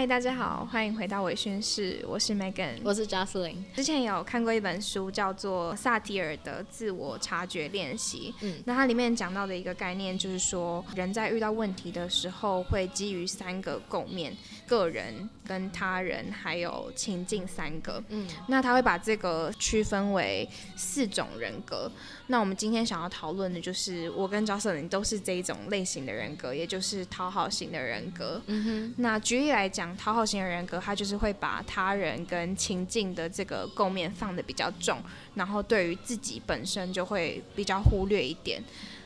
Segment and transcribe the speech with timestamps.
[0.00, 3.56] 嗨，大家好，欢迎回到微醺室，我是 Megan，我是 Jocelyn。
[3.76, 8.34] 之前有看过一本书，叫做萨提尔的自我察觉练习。
[8.40, 14.34] 嗯，那它里面讲到的一个概念，就是说人在遇到问题的时候，会基于三个构面：
[14.70, 18.00] 个人、跟他人，还有情境三个。
[18.08, 21.90] 嗯，那他会把这个区分为四种人格。
[22.28, 28.40] 那我们今天想要讨论的就是，我跟 Jocelyn 都是这一种类型的人格，也就是讨好型的人格。
[28.46, 35.02] 嗯哼，那举例来讲，讨好型的人格，他就是会把他人跟情境的这个构面放的比较重，
[35.34, 38.62] 然后对于自己本身就会比较忽略一点。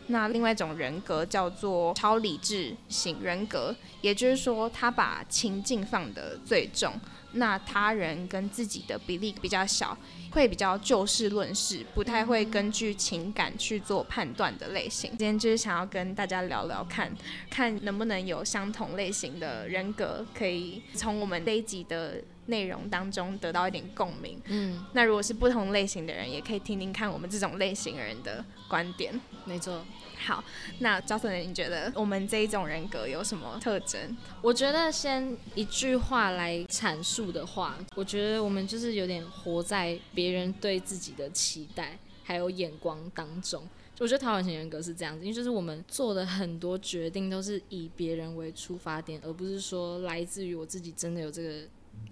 [0.08, 6.92] 那另外一种人格叫做超理智型人格，也就是说，他把情境放的最重，
[7.32, 9.96] 那他人跟自己的比例比较小，
[10.30, 15.10] 会比较就事论事，不太会根据情感去做判断的类型。
[15.10, 17.10] 今天就是想要跟大家聊聊看，
[17.48, 24.40] 看能不能有相同类型的人格，可以从我们这一集的内容当中得到一点共鸣。
[24.46, 29.18] 嗯，那如果是不同类型的人，也可以听听看我们这种类型人的观点。
[29.44, 29.84] 没错。
[30.16, 30.42] 好，
[30.78, 34.16] 那赵森人，你觉得我们这一种人格有什么特征？
[34.40, 43.68] 我觉得先一句话来阐述的话，我觉得我们就是有点活在别人对自己的期待还有眼光当中。
[43.98, 51.60] 我觉得讨好型人格是这样子，因为就是我们做的很多决定都是以别人为出发点，而不是说来自于我自己真的有这个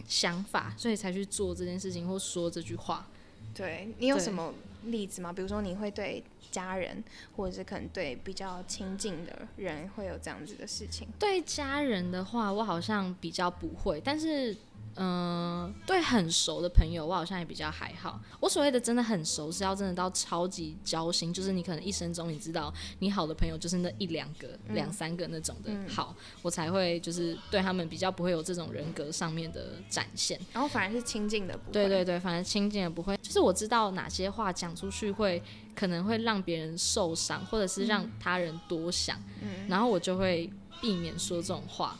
[0.06, 3.06] 想法，所以才去做这件事情或说这句话。
[3.54, 5.30] 对你有什么例子吗？
[5.32, 7.04] 比如说你会对家人，
[7.36, 11.06] 或者是可能对比较亲近的人会有这样子的事情？
[11.18, 14.56] 对家人的话，我好像比较不会，但是，
[14.96, 18.20] 嗯、对很熟的朋友，我好像也比较还好。
[18.40, 30.38] 我所谓的真的很熟，是要真的到超级交心，就是你可能一生中你知道你好的朋友就是那一两个、两三个那种的嗯好，我才会就是对他们比较不会有这种人格上面的展现。
[30.52, 31.58] 然后反而是亲近的。
[31.72, 35.42] 对对对，反而亲近的不会，就是我知道哪些话讲出去会
[35.74, 40.50] 可能会让别人受伤，或者是让他人多想，嗯然后我就会
[40.80, 41.98] 避免说这种话，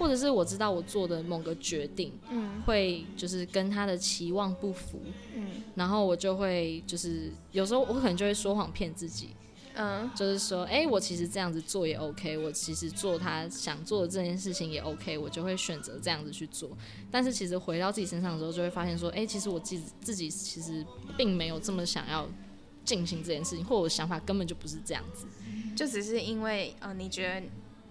[0.00, 5.00] 或者是我知道我做的某个决定嗯会就是跟他的期望不符，
[5.36, 9.28] 嗯然后我就会就是有时候我可能就会说谎骗自己，
[9.74, 16.70] 嗯就是说，哎、我其实这样子做也 OK，我其实做他想做的这件事情也 OK，我就会选择这样子去做。
[17.10, 20.84] 但是其实回到自己身上的时候，就会发现说，哎、其实我自己自己其实
[21.16, 22.28] 并没有这么想要
[22.84, 25.26] 进行这件事情，或我的想法根本就不是这样子。
[25.76, 27.42] 就只是因为呃，你觉得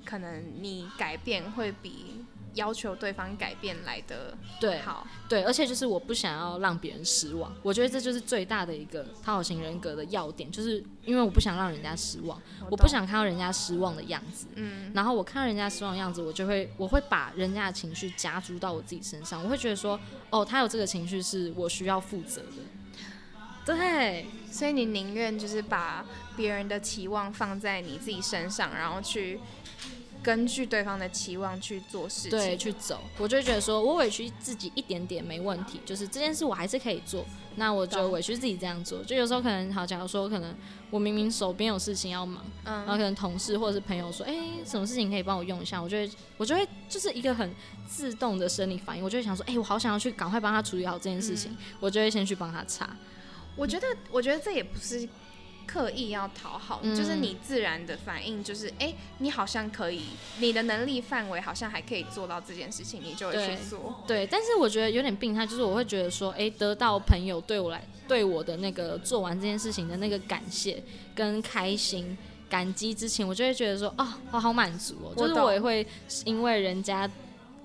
[0.10, 2.26] 可能你改变会比
[2.56, 5.06] 要求对方改变来的对好。
[5.30, 14.48] 对，而且就是我不想要让别人失望，我觉得这就是最大的一个讨好型人格的要点，就是因为我不想让人家失望，我不想看到人家失望的样子。
[14.56, 20.00] 嗯然后我看到人家失望的样子，我就会我会把人家的情绪加诸到我自己身上，我会觉得说，
[20.32, 22.64] 哦，他有这个情绪是我需要负责的。
[23.66, 26.04] 对所以你宁愿就是把
[26.36, 29.40] 别人的期望放在你自己身上，然后去
[30.22, 32.32] 根据对方的期望去做事情。
[32.32, 37.26] 对，去走，我就会觉得说我委屈自己一点点没问题，就是这件事我还是可以做，
[37.56, 39.04] 那我就委屈自己这样做。
[39.04, 40.54] 就有时候可能好，假如说可能
[40.90, 44.36] 我明明手边有事情要忙，嗯然后嗯可能同事或者是朋友说，哎、
[44.66, 47.54] 什么事情可以帮我用一下，我就会我就会就是一个很
[47.88, 52.96] 自动的生理反应，我就会想说，哎、我好想要去赶快帮他处理好这件事情，我就会先去帮他查。
[53.56, 55.08] 我觉得，我觉得这也不是
[55.70, 60.02] 刻意要讨好，嗯就是你自然的反应，就是哎、你好像可以，
[60.40, 64.04] 你的能力范围好像还可以做到这件事情，你就会去做。
[64.08, 70.82] 对，但是我觉得有点病态，就是我会觉得说，诶，得到朋友对我来对我的那个做完这件事情的那个感谢
[71.14, 72.18] 跟开心。
[72.50, 75.86] 感激之情，我就会觉得说，哦，我好满足哦，就是我也会
[76.26, 77.08] 因为人家，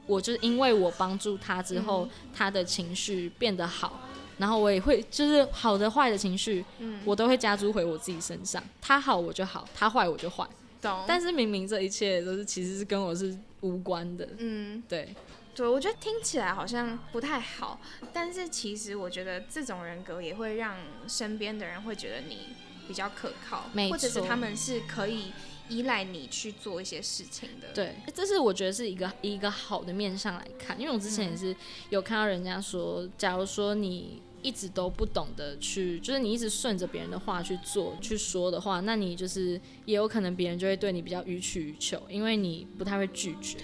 [0.06, 4.02] 我就是因为我帮助他之嗯后，他的情绪变得好，
[4.38, 10.46] 然后我也会就是好的坏的情绪，嗯，我都会加诸回我自己身上，他好我就好，他坏我就坏，
[10.80, 11.04] 懂。
[11.06, 15.14] 但是明明这一切都是其实是跟我是无关的，嗯，对，
[15.54, 17.80] 对，我觉得听起来好像不太好，
[18.12, 20.76] 但是其实我觉得这种人格也会让
[21.06, 22.48] 身边的人会觉得你
[22.86, 25.32] 比较可靠，或者是他们是可以
[25.68, 31.54] 依赖你去做一些事情的。，对，这是我觉得是一个一个好的面向来看，因为我之前也是
[31.90, 43.58] 有看到人家说，假如说你一直都不懂得去，就是你一直顺着别人的话去做去说的话，那你就是也有可能别人就会对你比较予取予求，因为你不太会拒绝。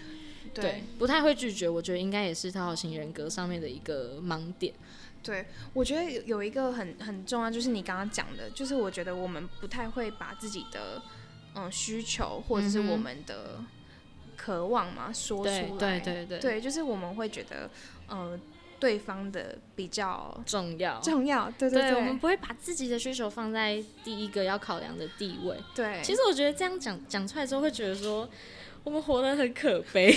[0.53, 4.75] 对，不太会拒绝，我觉得应该也是讨好型人格上面的一个盲点。
[5.23, 11.01] 对，我觉得有有一个很很重要，就是你刚刚讲的，就是我觉得我们不太会把自己的
[11.55, 13.61] 嗯需求或者是我们的
[14.37, 17.69] 渴望嘛，说出来，对对对对，就是我们会觉得，
[18.09, 18.39] 呃，
[18.79, 20.99] 对方的比较重要。
[21.01, 25.57] 重要，对对我们不会把自己的需求放在第一个要考量的地位。
[25.75, 28.29] 对，其实我觉得这样讲讲出来之后，会觉得说
[28.83, 30.17] 我们活得很可悲。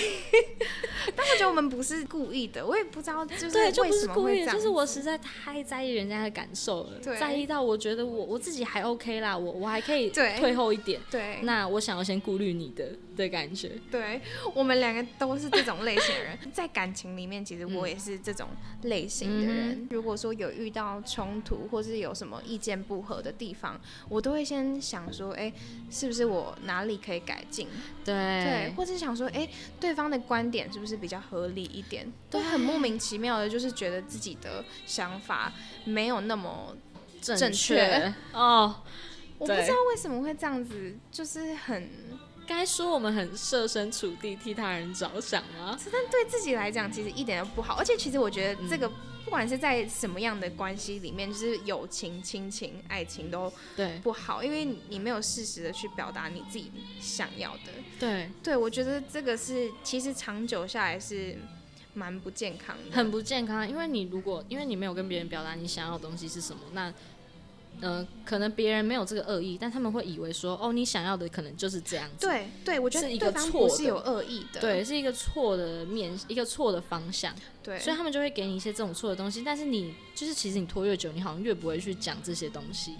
[1.15, 10.99] 但我觉得我们不是故意的，我也不知道就是对，就不为什么是故意就是我实在太在意人家的感受了，在意到我觉得我我自己还 OK 啦，我我还可以退后一点。
[11.11, 13.71] 对，那我想要先顾虑你的的感觉。
[13.91, 14.21] 对
[14.53, 18.49] 我们两个都是这种类型的人， 在感情里面，其实嗯我也是这种
[18.83, 19.87] 类型的人。
[19.91, 23.79] 如果说有遇到冲突，或是有什么意见不合的地方，
[24.09, 25.51] 我都会先想说，哎、
[25.89, 27.67] 是不是我哪里可以改进？
[28.03, 29.47] 对，对或者是想说，哎、
[29.79, 32.11] 对方的观点是不是比较合理一点？
[32.29, 35.53] 都很莫名其妙的，就是觉得自己的想法
[35.85, 36.75] 没有那么，
[37.21, 38.81] 正正确哦。
[39.39, 41.89] 我不知道为什么会这样子，就是很。
[42.45, 45.77] 该说我们很设身处地替他人着想吗？
[45.91, 47.75] 但对自己来讲，其实一点都不好。
[47.75, 48.89] 而且，其实我觉得这嗯个，
[49.23, 57.71] 不管是在什么样的关系里面，就是友情、亲情、爱情都对不好，因为你没有适时的去表达你自己想要的。
[57.99, 61.37] 对，对我觉得这个是，其实长久下来是
[61.93, 62.95] 蛮不健康的。
[62.95, 63.67] 很不健康。
[63.67, 66.93] 因为你如果因为你没有跟别人表达你想要的东西是什么，那
[67.81, 72.25] 呃，可能别人没有这个恶意，但他们会以为说，哦，你想要的可能就是这样子。
[72.25, 74.61] 对对，我觉得是一个错是有恶意的。
[74.61, 79.41] 对，是一个错的面，一个错的方向，对，所以他们就会给你一些这种错的东西。
[79.43, 82.95] 但是你就是其实你拖越久，你好像越不会去讲这些东西，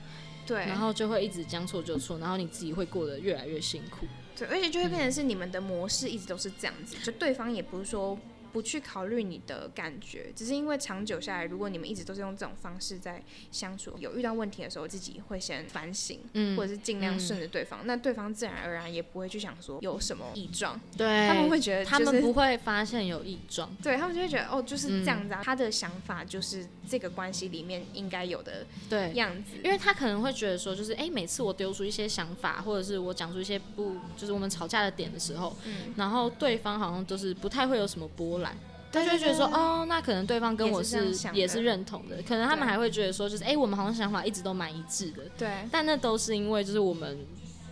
[0.45, 4.05] 对，然后就会一直将错就错，然后你自己会过得越来越辛苦。
[4.35, 8.17] 对，而且就会变成是你们的模式一直都是这样子，就对方也不是说
[8.53, 13.21] 不去考虑你的感觉，只是因为长久下来，如果你们一直都是用这种方式在
[13.51, 23.75] 相处，有遇到问题的时候，自己会先反省，嗯或者是尽量顺着对方，那对方自然而然也不会去想说有什么异状，对，他们会觉得、就是、他们不会发现有异状。
[23.81, 38.55] 对他们就会觉得哦就是这样子啊，他的想法就是这个关系里面应该有的对，样子，因为他可能会觉得说，就是哎、每次我丢出一些想法，或者是我讲出一些不，就是我们吵架的点的时候，嗯，然后对方好像都是不太会有什么波澜。
[38.91, 45.49] 他就会觉得说，哦，那可能对方跟我也是也是认同的，可能他们还会觉得说，就是哎、我们好像想法一直都蛮一致的，对。
[45.71, 47.17] 但那都是因为就是我们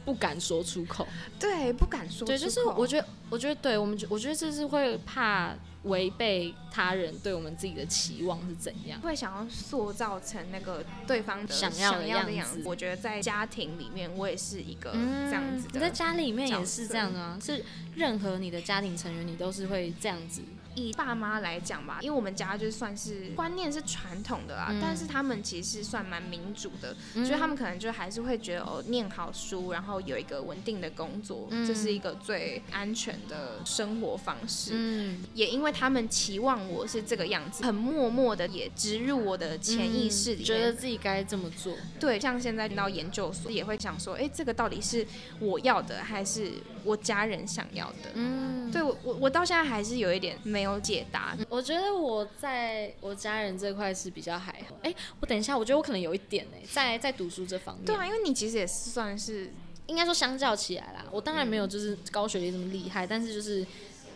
[0.04, 1.08] 不敢说出口。
[1.40, 5.54] 对，不敢说对，就是我觉得，我觉得对我们觉，我觉得这是会怕
[5.84, 9.02] 违背他人对我们自己的期望是怎样。
[9.02, 12.64] 会想要塑造成那个对方的想要的样子子。
[12.66, 15.74] 我觉得在家庭里面，我也是一个嗯这样子的。
[15.74, 20.42] 你在家里面也是这样啊，是任何你的家庭成员，你都是会这样子。
[20.76, 34.72] 以爸妈来讲吧，因为我们家就算是观念是传统的啦，嗯但是他们其实算蛮民主的，嗯所以他们可能就还是会觉得哦，念好书，然后有一个稳定的工作，嗯这是一个最安全的生活方式。
[34.74, 41.76] 嗯，也因为他们期望我是这个样子，很默默的也植入我的潜意识里觉得自己该这么做。
[42.00, 45.06] 对，像现在到研究所也会想说，哎，这个到底是
[45.40, 46.54] 我要的，还是
[46.84, 48.12] 我家人想要的？
[48.14, 51.38] 嗯，对我我我到现在还是有一点没有解答。
[51.50, 54.76] 我觉得我在我家人这块是比较还好。
[54.84, 57.86] 哎、我等一下，我觉得我可能有一点哎、在在读书这方面。
[57.86, 59.52] 对啊，因为你其实也算是
[59.88, 63.66] 应该说相较起来啦，我当然没有就是高学历这么厉害，但是就是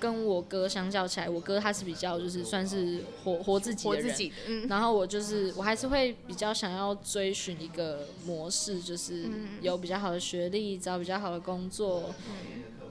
[0.06, 9.50] 跟我哥相较起来，我哥他是比较就是算是活活自己的人，活自己的，嗯，然后我就是我还是会比较想要追寻一个模式，就是嗯。
[9.62, 12.14] 有比较好的学历，找比较好的工作，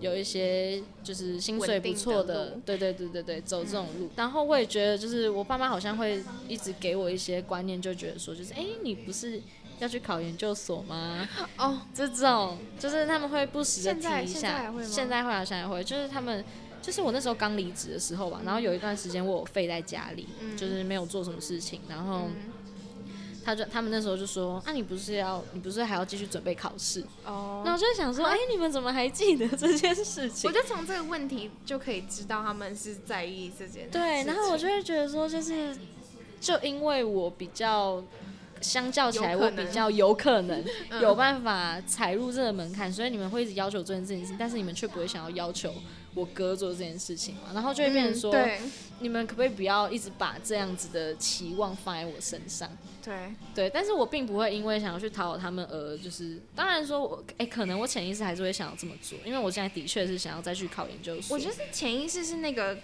[0.01, 4.09] 有一些就是薪水不错的，的对对对对对，走这种路。
[4.17, 9.41] 然后我也觉得，就是我爸妈好像会一直给我一些观念，就觉得说，就是哎、你不是
[9.79, 11.29] 要去考研究所吗？
[11.59, 14.59] 哦，这种就是他们会不时的现在现在提一下。
[14.59, 16.45] 还会吗，现在会啊，现在会，就是他们。
[16.85, 22.53] 就是我那时候刚离职的时候吧，然后有一段时间我有废在家里，嗯就是没有做什么事情，然后嗯
[23.43, 27.03] 他就他们那时候就说，啊，你不是要你不是还要继续准备考试？
[27.25, 30.53] 哦那我就想说，哎、你们怎么还记得这件事情我？
[30.53, 33.91] 就从这个问题就可以知道他们是在意这件事情。
[33.91, 35.75] 对，然后我就会觉得说，就是
[36.41, 38.05] 就因为我比较。
[38.61, 45.71] 相较起来，我比较有可能嗯有办法踩入这个门槛，所以你们会一直要求做这件事情，但是你们却不会想要要求
[46.15, 47.51] 我哥做这件事情嘛？
[47.53, 48.35] 然后就会变成说，
[49.01, 52.71] 你们可不可以不要一直把这样子的期望放在我身上？
[53.03, 61.37] 对，对，但是我并不会因为想要去讨好他们而就是，当然说我，哎、可能我潜意识还是会想要这么做，因为我现在的确是想要再去考研究所。
[61.37, 62.79] 我觉得是潜意识是那个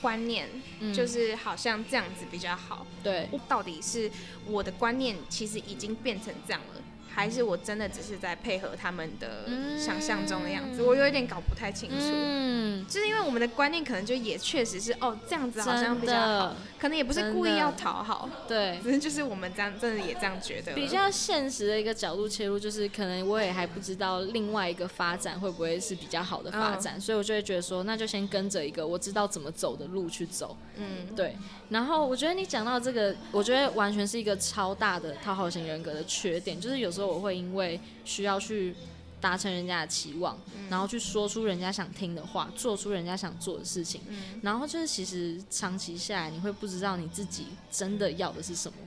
[0.00, 0.48] 观念，
[0.80, 2.86] 嗯就是好像这样子比较好。
[3.02, 4.10] 对，到底是
[4.46, 6.82] 我的观念其实已经变成这样了，
[7.18, 10.84] 还是我真的只是在配合他们的嗯想象中的样子？
[10.84, 11.96] 我有一点搞不太清楚。
[11.98, 18.78] 嗯，就是因为我们的观念可能就也确实是哦这样子好像比较好，可能也不是故意要讨好， 对。
[18.84, 20.74] 只是就是我们这样真的也这样觉得。
[20.74, 30.56] 比较现实的一个角度切入，就是可能我也还不知道另外一个发展会不会是比较好的发展，所以我就会觉得说，那就先跟着一个我知道怎么走的路去走。
[30.76, 31.36] 嗯，对，
[31.70, 38.74] 然后我觉得你讲到这个，我觉得完全是一个超大的讨好型人格的缺点，就是有时候我会因为需要去
[39.20, 40.38] 达成人家的期望，
[40.70, 44.40] 然后去说出人家想听的话，做出人家想做的事情，嗯。
[44.42, 48.78] 然后就是其实长期下来，你会不知道你自己真的要的是什么。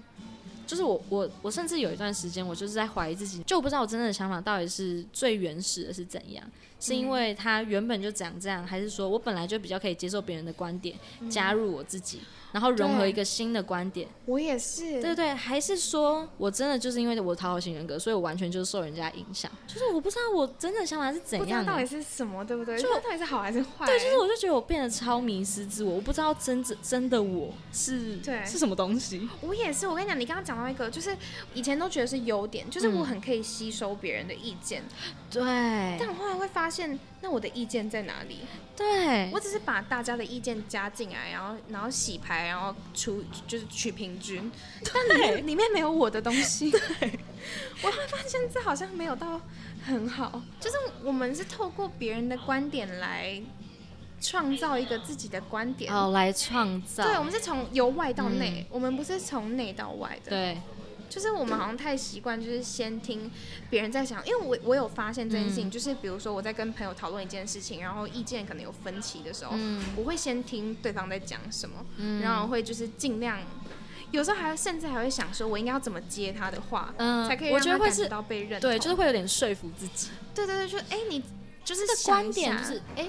[0.66, 6.50] 就是我我我甚至有一段时间，我就是在怀疑自己，就我不知道我真正的想法到底是最原始的是怎样，
[6.82, 10.98] 是因为他原本就长这样，还是说我本来就比较可以接受别人的观点，
[11.30, 12.22] 加入我自己，
[12.52, 21.86] 然后融合一个新的观点，我也是，对对，还是说我真的就是因为我讨好型人格，所以我完全就是受人家影响，就是我不知道我真的想法是怎样到底。
[21.92, 22.78] 是什么，对不对？
[22.78, 23.86] 就就到底是好还是坏？
[23.86, 29.28] 对，就是我就觉得我变得超迷失自我，我不知道真真真的我是对是什么东西。
[29.42, 31.14] 我也是，我跟你讲，你刚刚讲到一个，就是
[31.54, 34.84] 以前都觉得是优点，就是嗯我很可以吸收别人的意见，
[35.30, 35.42] 对
[36.00, 38.40] 但我后来会发现，那我的意见在哪里？
[38.76, 44.52] 对我，只是把大家的意见加进来，然后然后洗牌，然后除就是取平均，
[44.92, 46.72] 但里面里面没有我的东西。
[46.72, 46.80] 对
[47.84, 49.40] 我会发现这好像没有到
[49.86, 53.40] 很好，就是我们是透过别人的观点来
[54.20, 55.94] 创造一个自己的观点。
[55.94, 57.04] 哦，来创造。
[57.04, 60.30] 对，我们是从由外到内，嗯我们不是从内到外的。
[60.32, 60.58] 对
[61.12, 63.30] 就是我们好像太习惯，就是先听
[63.70, 73.38] 别人在想，因为我我有发现这件事情，嗯就是比如说我在跟朋友讨论一件事情，然后意见可能有分歧的时候，嗯我会先听对方在讲什么，嗯然后会就是尽量，
[74.12, 78.70] 有时候还甚至还会想说，我应该要怎么接他的话，嗯才可以我让他感觉觉得会是到被认同。
[78.70, 80.08] 对，就是会有点说服自己。
[80.34, 81.22] 对对对，就哎、你
[81.66, 83.08] 就是这观点就是，哎、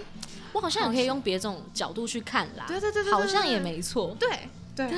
[0.53, 2.65] 我好像也可以用别种角度去看啦。
[2.67, 4.17] 对对对对对好像也没错。
[4.19, 4.29] 对
[4.75, 4.91] 对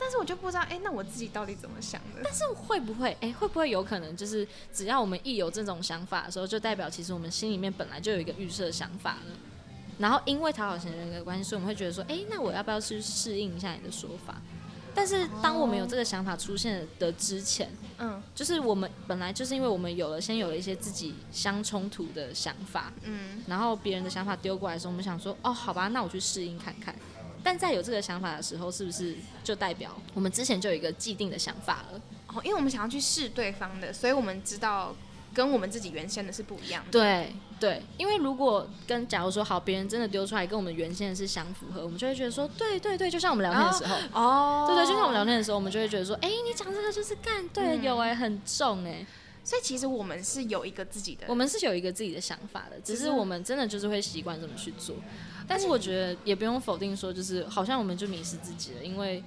[0.00, 2.22] 但是我就不知道，哎、那我自己到底怎么想的？
[2.24, 9.36] 但是会不会，哎、会不会有可能，就是只要我们一有这种想法的时候，就代表其实我们心里面本来就有一个预设想法了。
[9.98, 14.40] 然后因为讨好型人格的关系，所以我们会觉得说，哎、那我要不要去适应一下你的说法？
[14.92, 26.92] 但是当我们有这个想法出现的之前，嗯就是我们本来就是因为我们有了先有了一些自己相冲突的想法，嗯，然后别人的想法丢过来的时候，我们想说，哦，好吧，那我去适应看看。
[27.42, 32.00] 但在有这个想法的时候，是不是就代表我们之前就有一个既定的想法了？
[32.28, 34.94] 哦，因为我们想要去试对方的，所以我们知道
[35.34, 36.90] 跟我们自己原先的是不一样的。
[36.92, 44.66] 对对，因为如果跟假如说好，别人真的丢出来跟我们原先的是相符合，我们就会觉得说，对对对，就像我们聊天的时候，哦。
[44.68, 47.82] 对对，就像我们聊天的时候，我们就会觉得说，哎、你讲这个就是干，对，嗯。
[47.82, 49.04] 有哎、很重哎、
[49.42, 54.96] 所以其实我们是有一个自己的，我们是有一个自己的想法的，只只是是我们真的就是会习惯这么去做。
[55.48, 59.22] 但是我觉得也不用否定说，就是好像我们就迷失自己了，因为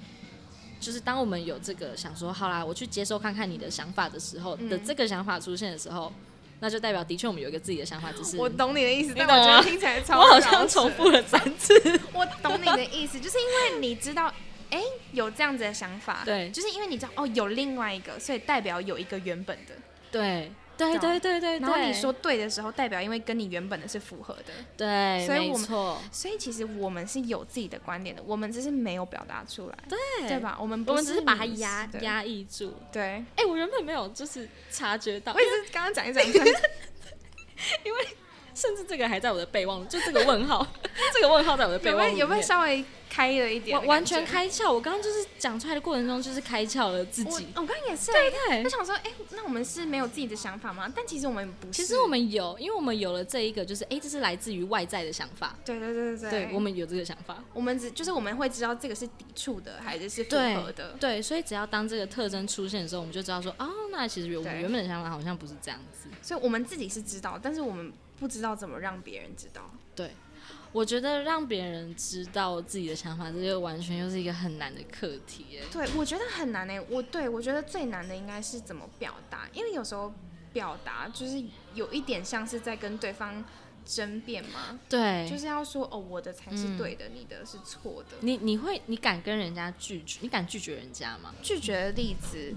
[0.79, 6.13] 就是当我们有这个想说，好啦，我去接受看看你的想法的时候、嗯的这个想法出现的时候，
[6.59, 11.09] 那就代表的确我们有一个自己的想法，只是我懂你的意思，但我觉得听起来超我好像重复。
[11.09, 11.73] 了三次。
[12.13, 14.33] 我懂你的意思，就是因为你知道，
[14.69, 19.73] 哎、有这样子的想法，对就是因为你知道哦，有另外一个，所以代表有一个原本的。
[20.13, 30.39] 对对对对对，然后你说对的时候，代表因为跟你原本的是符合的，对，所以我们错，所以其实我们是有自己的观点的，我们只是没有表达出来，对对？
[30.39, 30.57] 吧？
[30.59, 32.73] 我们不我们只是把它压压抑住。
[32.91, 33.23] 对。
[33.35, 36.47] 哎、我原本没有就是察觉到我，也是刚刚讲一讲，突然
[38.55, 40.65] 甚至这个还在我的备忘，就这个问号，
[41.13, 43.77] 这个问号在我的备忘有没有有没有稍微开了一点？
[43.77, 44.71] 完完全开窍。
[44.71, 47.47] 我刚刚就是讲出来的过程中，就是开窍了自我己。
[47.55, 50.91] 我刚刚也是，对对我，想说，哎、那我们是没有自己的想法吗？
[50.95, 51.73] 但其实我们不是。
[51.73, 55.55] 其实我们有，因为我们有了这一个，就是哎、这是来自于外在的想法。
[55.65, 57.43] 对对对对对，我们有这个想法。
[57.53, 60.95] 我们只就是我们会知道这个是抵触的还是是符合的。
[60.99, 66.09] 对，所以只要当这个特征出现的时候，我们就知道说，哦，那其实我们原本的想法好像不是这样子。
[66.21, 69.69] 所以我们自己是知道，但是我们不知道怎么让别人知道。
[69.95, 70.11] 对，
[70.71, 75.63] 我觉得让别人知道自己的想法，这就完全又是一个很难的课题耶。
[75.71, 76.79] 对，我觉得很难呢。
[76.89, 80.13] 我对我觉得最难的应该是怎么表达，因为有时候
[80.51, 81.43] 表达就是
[81.73, 83.43] 有一点像是在跟对方
[83.85, 88.17] 争辩嘛，对，就是要说哦，我的才是嗯对的，你的是错的。
[88.21, 90.19] 你你会你敢跟人家拒绝？
[90.21, 91.33] 你敢拒绝人家吗？
[91.41, 92.53] 拒绝的例子，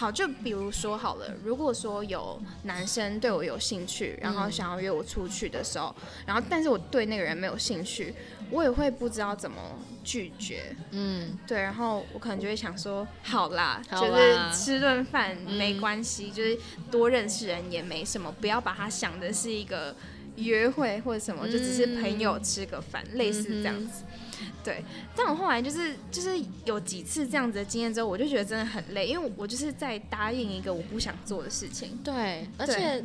[0.00, 8.14] 好，就比如说好了，如果说有男生对我有兴趣，然后想要约我出去的时候，然后但是我对那个人没有兴趣，
[8.50, 9.60] 我也会不知道怎么
[10.02, 10.74] 拒绝。
[10.92, 16.58] 嗯，对，然后我可能就会想说，好啦，好就是吃顿饭嗯没关系，就是
[16.90, 19.94] 多认识人也没什么，不要把它想的是一个
[20.36, 24.04] 约会或者什么，就只是朋友吃个饭，类似这样子。
[24.64, 31.98] 对，但我后来就是就是有几次这样子的经验之后，我就觉得真的很累，因为我就是在答应一个我不想做的事情。
[32.04, 33.04] 对，而且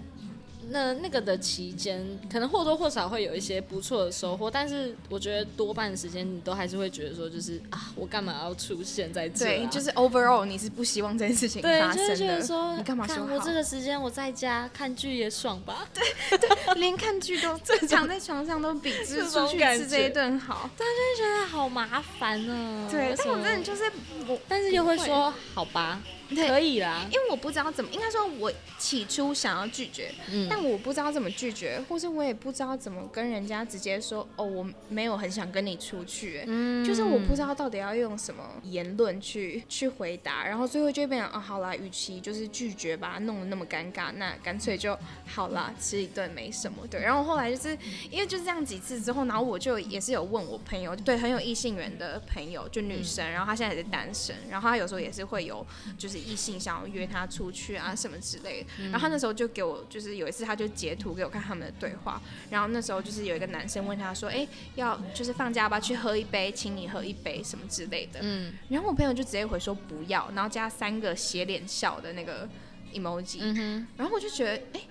[0.69, 9.48] 那那个的期间，可能或多或少会有一些不错的收获，但是我觉得多半的时间你都还是会觉得说，就是啊，我干嘛要出现在这、啊？
[9.48, 12.45] 对，就是 overall 你是不希望这件事情对，发就是觉得生的。
[12.45, 15.88] 说，你干嘛我这个时间我在家看剧也爽吧？
[15.93, 16.03] 对，
[16.75, 17.57] 连看剧都
[17.88, 20.69] 躺在床上都比就是这出去吃这一觉顿好。
[20.77, 22.88] 但就觉得好麻烦哦。
[22.89, 23.84] 对，但我真的就是
[24.27, 27.05] 我但是又会说好吧，对可以啦。
[27.12, 47.01] 因为我不知道怎么，应该说我起初想要拒绝，嗯但我不知道怎么拒绝，或是我也不知道怎么跟人家直接说，哦，我没有很想跟你出去，嗯就是我不知道到底要用什么言论去去回答，然后最后就变成，哦，好啦，与其就是拒绝把它弄得那么尴尬，那干脆就好啦，吃一顿没什么，对。
[47.01, 47.77] 然后后来就是
[48.10, 55.65] 因为就是这样几次之后，然后我就也是有问我朋友，对，很有异性缘的朋友，就女生，然后她现在也是单身，然后她有时候也是会有
[55.98, 68.53] 就是异性想要约他出去啊什么之类的，然后他那时候就给我就是有一次他就截图给我看他们的对话，然后那时候就是有一个男生问他说，哎，要就是放假吧去喝一杯，请你喝一杯什么之类的，嗯。
[68.69, 72.48] 然后我朋友就直接回说不要，然后加三个斜脸笑的那个
[72.93, 74.81] emoji，、嗯哼，然后我就觉得，哎、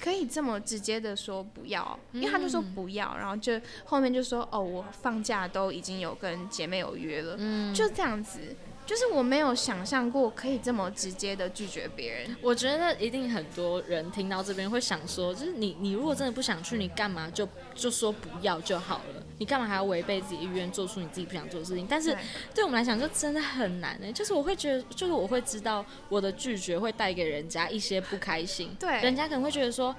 [0.00, 8.40] 可以这么直接的说不要哦，因为他就说不要，然后就后面就说，哦，我放假都已经有跟姐妹有约了，嗯，就这样子，
[8.86, 12.36] 就是我没有想象过可以这么直接的拒绝别人。
[12.42, 19.22] 我觉得一定很多人听到这边会想说，就是你你如果真的不想去，你干嘛就就说不要就好了？
[19.38, 21.86] 你干嘛还要违背自己意愿做出你自己不想做的事情？
[21.88, 22.18] 但是对
[22.56, 29.94] 对我们来讲，就真的很难呢、就是我会觉得，就是我会知道我的拒绝会带给人家一些不开心，对人家可能会觉得说，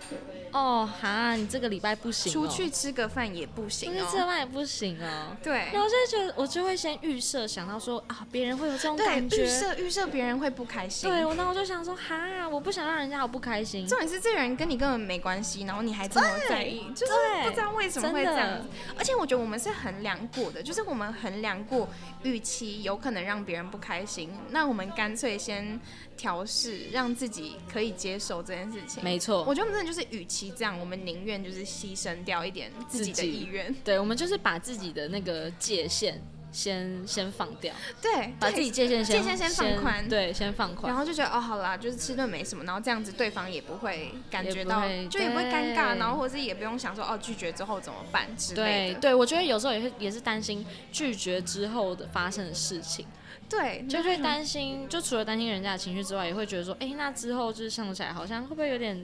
[0.51, 4.25] 哦哈，你这个礼拜不行、哦，出去吃个饭也不行出去吃个。
[4.25, 5.35] 饭也不行哦。
[5.43, 11.09] 对然后我就觉得，我就会先预设想到说啊，别人会有这种，感觉预，设预设别人会不开心。
[11.09, 13.87] 对，我然后我就想说，哈，我不想让人家好不开心。
[13.87, 18.67] 重点是这个人跟你根本没关系，然后你还这么在意，就是不知道为什么会这样子。
[18.97, 21.89] 而且我觉得我们是衡量过的，就是我们衡量过
[22.23, 25.79] 预期有可能让别人不开心，那我们干脆先
[26.15, 29.03] 调试，让自己可以接受这件事情。
[29.03, 33.73] 没错，我觉得我们真的就是，与其这样，我们宁愿就是牺牲掉一点自己的意愿。
[33.83, 36.21] 对，我们就是把自己的那个界限
[36.55, 40.97] 先先放掉，对，把自己界限先界限先放宽对，先放宽然。
[40.97, 48.93] 后就觉得哦，好啦，就是吃顿没什么，然后这样子对方也不会感觉到，也就也不会尴尬，然后或是也不用想说哦拒绝之后怎么办之类的。
[48.93, 53.05] 对对，我觉得有时候也是也是担心拒绝之后的发生的事情，
[53.49, 59.03] 对，就会担心，就除了担心人家的情绪之外，也会觉得说，哎，那之后就是相处起来好像会不会有点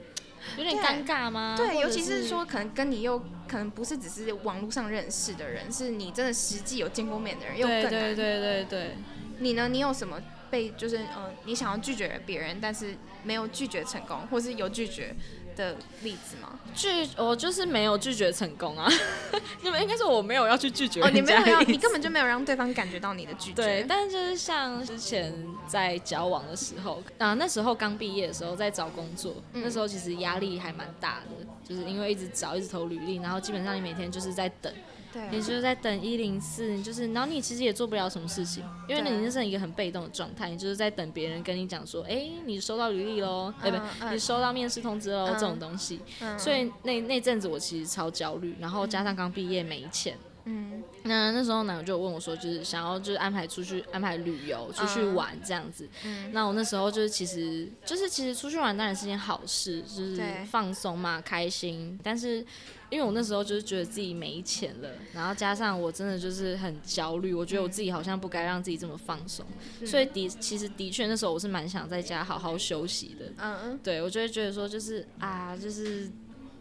[0.58, 1.56] 有点尴尬吗？
[1.58, 7.92] 对，尤其是说可能跟你又可能不是只是网络上认识的人，是你真的实际有见过面的人，又更对难。
[7.92, 8.98] 对对对对，
[9.40, 9.68] 你呢？
[9.68, 15.16] 你有什么被就是呃，你想要拒绝别人，但是没有拒绝成功，或是有拒绝
[15.62, 16.50] 的例子吗？
[16.74, 18.90] 拒我就是没有拒绝成功啊，
[19.62, 23.62] 你们应该是我没有要去拒绝哦，你没有要，你根本就没有让对方感觉到你的拒绝。
[23.62, 25.34] 对，但是就是像之前
[25.68, 34.74] 在交往的时候，啊，那时候刚毕业的时候在找工作，嗯那时候其实压力还蛮大的，就是因为一直找，一直投履历，然后基本上你每天就是在等，
[35.12, 35.22] 对。
[35.32, 44.14] 你就是在等一零四，你就是，然后你其实也做不了什么事情，因为对你那是一个很被动的状态，你就是在等别人跟你讲说，哎、你收到履历喽，哎、嗯不，嗯。
[44.14, 45.34] 你收到面试通知喽，嗯。
[45.34, 46.38] 这种东西，嗯。
[46.38, 50.18] 所以那那阵子我其实超焦虑，然后加上刚毕业没钱。
[50.46, 50.84] 嗯。
[51.04, 55.88] 那那时候男友就问我说，就是想要就是安排出去安排旅游出去嗯玩这样子。
[56.04, 56.32] 嗯。
[56.32, 62.00] 那我那时候就是其实就是其实出去玩当然是件好事，就是放松嘛，开心。
[62.04, 62.44] 但是
[62.92, 69.44] 因为我那时候就是觉得自己没钱了，然后加上我真的就是很焦虑，我觉得我自己好像不该让自己这么放松，
[69.86, 73.26] 所以的其实的确那时候我是蛮想在家好好休息的。
[73.38, 76.12] 嗯嗯，对我就会觉得说就是啊就是。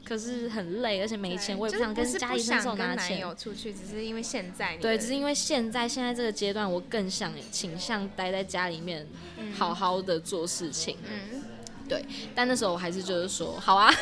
[0.03, 3.21] 可是很累，而且没钱，我也不想跟家里伸手拿钱。
[3.21, 9.07] 友出去，只是因为现在对，只是因为现在现在这个阶段，我更想倾向待在家里面，
[9.55, 10.97] 好好的做事情。
[11.07, 11.43] 嗯
[11.87, 13.93] 对但那时候我还是就是说，好啊，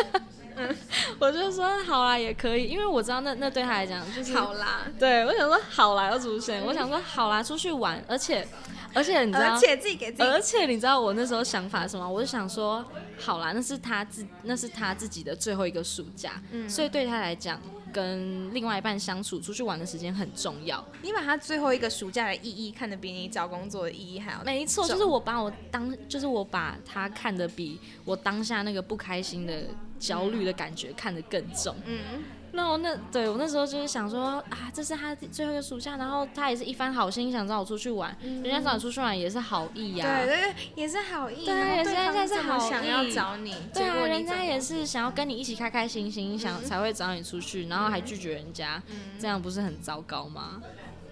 [1.18, 8.46] 我就说好啦，也可以，因为我知道那那对他来讲就是好啦，对我想说好啦要出现，我想说好啦出去玩，而且
[8.94, 12.08] 而且你知道而，且自己给自己而且你知道我那时候想法是什么？
[12.08, 12.84] 我就想说，
[13.18, 17.60] 好啦，那是他自那是他自己的最后一个暑假，嗯所以对他来讲，
[17.92, 20.82] 跟另外一半相处、出去玩的时间很重要。
[21.02, 29.64] 你把他最后一个暑假的意义看得比你找工作的意义还要没错，就是我把我当，就是我把他看得比我当下那个不开心的、
[29.98, 31.74] 焦虑的感觉看得更重。
[31.84, 48.82] 嗯，那我那对我那时候就是想说啊，这是他最后一个暑假，然后他也是一番好心想找我出去玩，人家找你出去玩也是好意呀、对对对，也是好意，对然后也是对方人家是好想要意找你，对啊，人家也是想要跟你一起开开心心，想才会找你出去，然后还拒绝人家，
[49.18, 50.62] 这样不是很糟糕吗？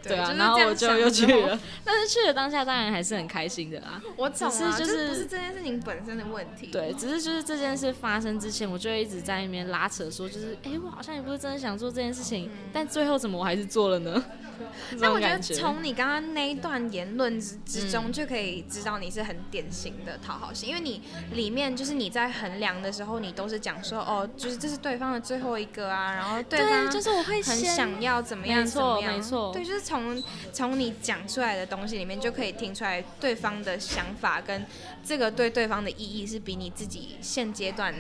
[0.09, 4.01] 对啊，然后我就又去了， 但是去了当下当然还是很开心的啦。
[4.17, 14.25] 我懂啊，只是就就是不是这件事情本身的问题，对，只是就是这件事发生之前，我就会一直在那边拉扯，说就是，哎、我好像也不是真的想做这件事情，但最后怎么我还是做了呢？
[14.91, 15.39] 这但我觉得。
[15.41, 34.67] 从你刚刚那一段言论之之中，嗯就可以知道你是很典型的讨好型，因为你里面就是你在衡量的时候，你都是讲说，哦，就是这是对方的最后一个啊，然后对方，就是我会很想要怎么样怎么样，没错对，就是从从你讲出来的东西里面就可以听出来对方的想法跟
[35.05, 37.93] 这个对对方的意义是比你自己现阶段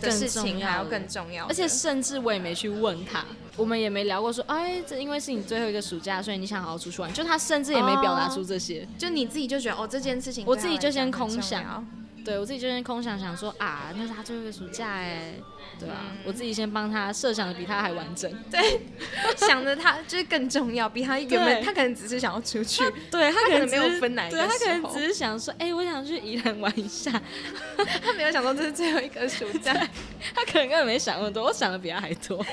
[0.00, 3.24] 的更事情还要更重要，而且甚至我也没去问他，
[3.56, 8.88] 我们也没聊过说，哎，这因为是你最后一个暑假，所以你想好好出去玩，就他甚至也没表达出这些。
[8.96, 11.86] 就你自己就觉得哦这件事情我自己就先空想。
[12.24, 15.34] 对我自己就先空想想说啊，那是他最后一个暑假哎，
[15.78, 16.18] 对啊，嗯。
[16.24, 18.30] 我自己先帮他设想的比他还完整。
[18.50, 18.80] 对。
[19.36, 27.10] 想着他就是更重要，比他原本他可能只是想要出去，对他可能没有分哪一个对他可能只是想说，哎、我想去宜兰玩一下，
[28.02, 29.72] 他没有想到这是最后一个暑假，
[30.34, 32.44] 他可能根本没想那么多，我想的比他还多。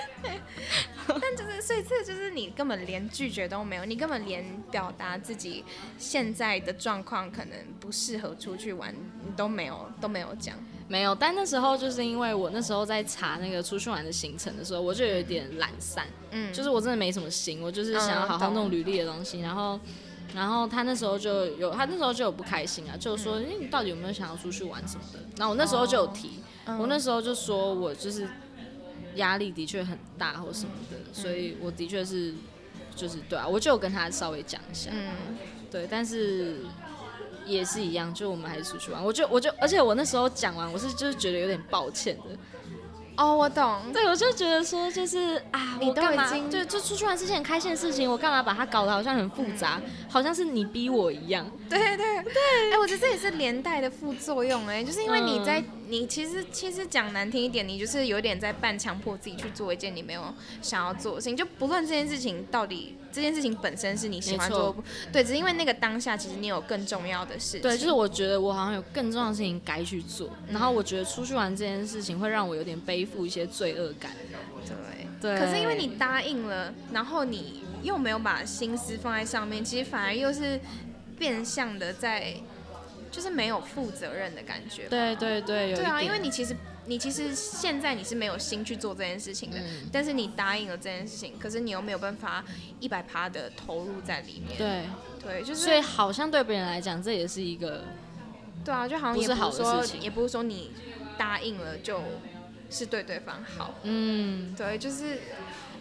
[1.08, 5.64] 但就是所以这就是你根本连拒绝都没有，你根本连表达自己
[5.98, 10.56] 现在的状况可能不适合出去玩，你都没有都没有讲。
[10.90, 19.80] 没有，但那时候就是因为我那时候在查那个出去玩的行程的时候，我就有一点懒散，嗯，就是我真的没什么心，我就是想要好好弄履历的东西，然后。
[20.36, 26.34] 然后他那时候就有，他那时候就有不开心啊，就说：“哎、你到底有没有想要出去玩什么的？”然后我那时候就有提，
[26.78, 28.28] 我那时候就说我就是
[29.16, 32.36] 压力的确很大或什么的，所以我的确是
[32.96, 35.36] 就是对啊，我就有跟他稍微讲一下，嗯，
[35.72, 36.58] 对，但是
[37.50, 42.24] 也是一样，就我们还是出去玩，我就我就而且我那时候讲完，我是就是觉得有点抱歉的，
[43.18, 74.12] 哦，我懂，对我就觉得说就是啊，你都我干嘛已经就就出去玩是件很开心的事情，我干嘛把它搞得好像很复杂，好像是你逼我一样，对对对，哎、我觉得这也是连带的副作用、哎，就是因为你在、你其实其实讲难听一点，你就是有点在半强迫自己去做一件你没有想要做的事情，就不论这件事情到底这件事情本身是你喜欢做的，对，只是因为那个当下其实你有更重要的事情，对，就是我觉得我好像有更重要的事情该去做，然后我觉得出去玩这件事情会让我有点背负一些罪恶感，
[74.66, 74.80] 对。
[75.22, 80.58] 对，可是因为你答应了，然后你又没有把心思放在上面，其实反而又是
[81.18, 82.36] 变相的在，
[83.12, 84.88] 就是没有负责任的感觉。
[84.88, 92.44] 对对对，对啊，因为你其实你其实现在你是没有心去做这件事情的，嗯但是你答应了这件事情，可是你又没有办法
[92.80, 94.58] 一百趴的投入在里面。
[94.58, 94.86] 对，
[95.22, 97.84] 对，就是所以好像对别人来讲这也是一个
[98.64, 100.72] 对啊，就好像也不是好说的事情也不是说你
[101.18, 102.02] 答应了就
[102.70, 103.76] 是对对方好。
[103.84, 105.20] 嗯对，就是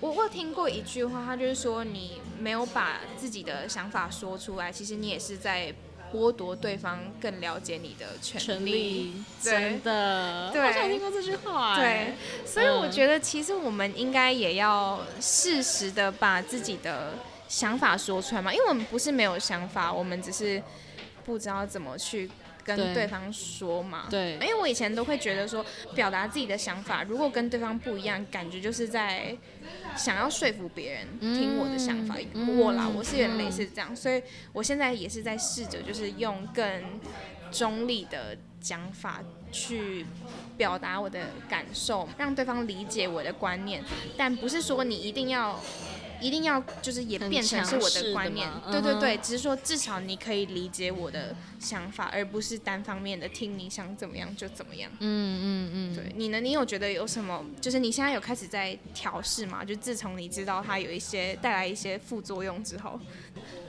[0.01, 5.75] 我我有听过一句话，他就是说你没有把自己的想法说出来，其实你也是在
[6.13, 9.15] 剥夺对方更了解你的权权利。
[9.43, 10.61] 真的，对。
[10.61, 11.85] 好想听过这句话对。
[11.85, 17.15] 哎，，所以我嗯觉得其实我们应该也要适时的把自己的
[17.49, 20.63] 想法说出来嘛，因为我们不是没有想法，我们只是
[21.25, 22.31] 不知道怎么去
[22.69, 24.07] 跟对对方说嘛。
[24.11, 29.35] 对因为我以前都会觉得说，表达自己的想法，如果跟对方不一样，感觉就是在
[29.97, 32.17] 想要说服别人听我的想法。
[32.35, 36.83] 嗯我啦，我是有点嗯类似这样，所以我现在也是在试着，就是用更
[37.51, 40.05] 中立的讲法去
[40.57, 43.83] 表达我的感受，让对方理解我的观念，
[44.17, 45.59] 但不是说你一定要。
[46.21, 54.91] 一定要就是也变成是我的的观念，对对对，只是说至少你可以理解我的想法，而不是单方面的听你想怎么样就怎么样。
[54.99, 56.41] 嗯嗯嗯，对你呢？
[56.41, 57.45] 你有觉得有什么？
[57.61, 59.65] 就是你现在有开始在调试吗？
[59.65, 62.99] 就自从你知道它有一些带来一些副作用之后，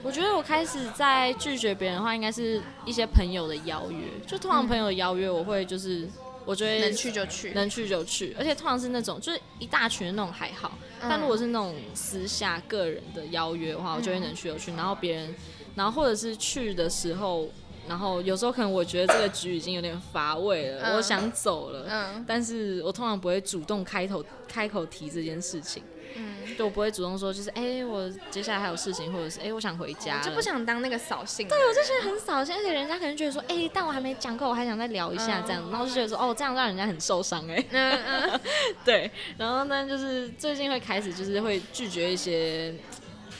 [0.02, 6.08] 我觉得我开始在拒绝别人的话，应该是一些朋友的邀约，就通常朋友的邀约，我会就是
[6.44, 7.50] 我觉得能去就去。
[7.52, 15.34] 能去就去，而且通常是那种就是一大群的那种还好，但如果是那种私下个人的邀约的话，我就会能去就去，然后别人
[15.74, 17.48] 然后或者是去的时候，
[17.88, 20.96] 然后有时候可能我觉得这个局已经有点乏味了，嗯。
[20.96, 22.24] 我想走了，嗯。
[22.26, 25.82] 但是我通常不会主动开头开口提这件事情，
[26.14, 38.40] 嗯，就我不会主动说，就是哎、我接下来还有事情，或者是哎、我想回家就不想当那个扫兴对，我就觉得很扫兴，而且人家可能觉得说，哎、但我还没讲够，我还想再聊一下这样，然后就觉得说，哦，这样让人家很受伤哎、嗯嗯。
[38.84, 42.74] 对，然后呢，就是最近会开始就是会拒绝一些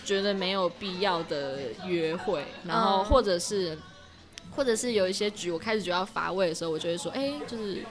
[0.04, 3.04] 觉得没有必要的约会，然后嗯。
[3.04, 3.76] 或者是、
[4.54, 7.82] 或者是有一些局我开始觉得要乏味的时候，我就会说，哎、就是。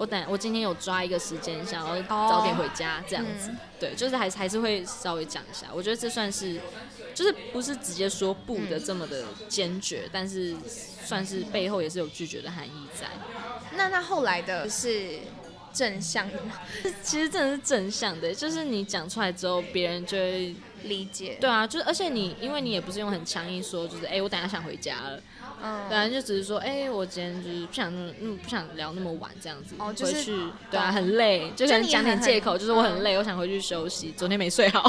[0.00, 5.66] 我等我今天有抓一个时间，想要早点回家，这样子，嗯对，就是还是还是会稍微讲一下。
[5.74, 6.58] 我觉得这算是，
[7.14, 10.56] 就是不是直接说不的这么的坚决，但是
[11.04, 13.08] 算是背后也是有拒绝的含义在。
[13.76, 15.18] 那那后来的是
[15.74, 16.54] 正向的吗？
[17.04, 21.36] 其实真的是正向的，就是你讲出来之后，别人就会理解。
[21.38, 25.22] 对啊，就是而且你因为你也不是用很强硬说，就是哎、我等下想回家了，
[25.62, 30.32] 嗯，对啊，就只是说哎、我今天就是不想那么嗯不想聊那么晚这样子，哦就是回去
[30.70, 33.02] 对啊很累，就可能讲点借口，就是我很嗯。
[33.02, 34.82] 累，我想回去休息，昨天没睡好，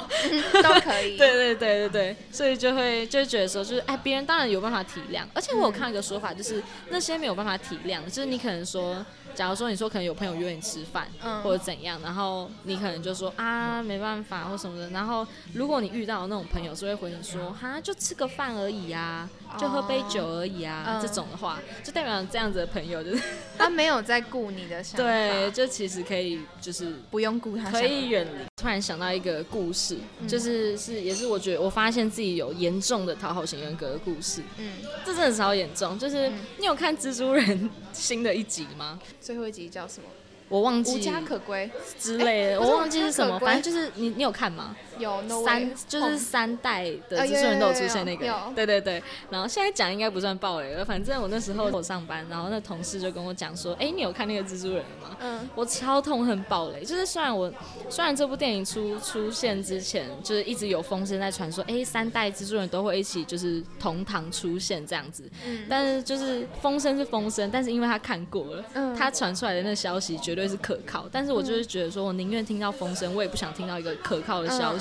[0.64, 1.18] 都可以。
[1.20, 11.42] 对对对对对，所以就会就觉得说，就是哎，别人当然有办法体谅，而且我有看到一个说法，就是那些没有办法体谅，就是你可能说，假如说你说可能有朋友约你吃饭，嗯。
[11.42, 23.22] 或者怎样，然后你可能就说啊没办法或什么的，然后如果你遇到那种朋友是会回你说哈就吃个饭而已啊，就喝杯酒而已啊，嗯这种的话，就代表这样子的朋友就是
[23.58, 27.70] 他没有在顾你的想法，对，，就其实可以就是不用顾他。
[27.72, 28.46] 可以远离。
[28.62, 34.74] 突然想到一个故事，嗯就是是也是我觉得我发现自己有严重的讨好型人格的故事，嗯，
[35.06, 35.98] 这真的超严重。
[35.98, 39.00] 就是嗯你有看蜘蛛人新的一集吗？
[39.20, 40.08] 最后一集叫什么？
[40.48, 41.70] 我忘记无家可归。
[41.98, 44.76] 之类的， 我忘记是什么，反正就是你你有看吗？
[44.98, 48.26] 有 No 三就是三代的哦蜘蛛人都有出现那个
[48.56, 49.02] 对对对。
[49.30, 55.16] 然后现在讲应该不算暴雷了，反正我那时候我上班，然后那同事就跟我讲说，哎、你有看那个蜘蛛人吗？
[55.20, 55.50] 嗯。
[55.56, 57.52] 我超痛恨暴雷，就是虽然我
[57.90, 65.66] 虽然这部电影出出现之前，就是一直有风声在传说，哎、三代蜘蛛人都会一起就是同堂出现这样子，嗯。
[65.70, 68.96] 但是就是风声是风声，但是因为他看过了，嗯。
[68.96, 74.81] 他传出来的那消息绝对是可靠，但是我就是觉得说我宁愿听到风声，我也不想听到一个可靠的消息，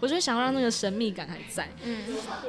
[0.00, 1.68] 我就想要让那个神秘感还在。
[1.84, 2.04] 嗯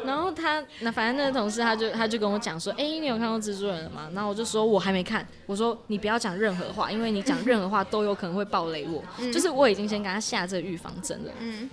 [0.06, 4.10] 然后他那反正那个同事他就他就跟我讲说，哎、你有看过蜘蛛人了吗？
[4.14, 11.32] 然后我就说我还没看，我说你不要讲任何话，因为你讲任何话都有可能会暴雷我，就是我已经先给他下这个预防针了。
[11.40, 11.70] 嗯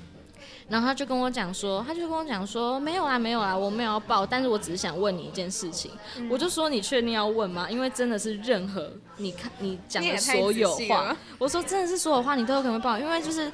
[0.69, 5.91] 然后他就跟我讲说，他就跟我讲说，没有啊，没有啊，我没有要报，但是我只是想问你一件事情。
[6.19, 7.71] 嗯我就说你确定要问吗？
[7.71, 13.51] 因为真的是任何你看你讲的所有话我说真的是所有话你都有可能会报，因为就是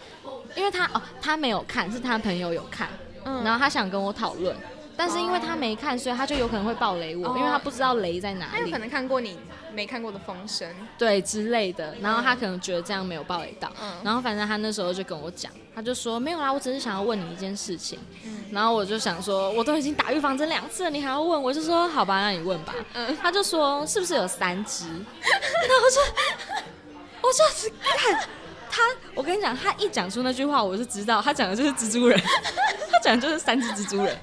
[0.57, 2.89] 因为他哦他没有看，是他朋友有看，
[3.25, 4.57] 嗯然后他想跟我讨论。
[4.97, 9.39] 但是因为他没看，所以他就有可能会爆雷我，哦因为他不知道雷在哪里他有可，能看过你
[9.73, 10.69] 没看过的风声。
[10.97, 11.95] 对之类的。
[12.01, 17.99] 然后他可能觉得这样没有爆雷到，嗯然后反正他那时候就跟我讲，他就说没有啦，我只是想要问你一件事情。
[18.25, 21.43] 嗯然后我就想说，我都已经打预防针两次了，你还要问？
[21.43, 22.75] 我就说好吧，那你问吧。
[22.93, 24.87] 嗯他就说是不是有三只？
[24.89, 28.29] 然后我就我就看
[28.71, 28.83] 他，
[29.15, 32.21] 我跟你讲，他一讲出那句话，我就知道他讲的就是蜘蛛人，
[32.93, 34.17] 他讲的就是三只蜘蛛人。